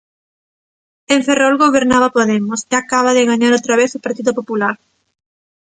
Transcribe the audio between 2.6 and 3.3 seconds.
e acaba de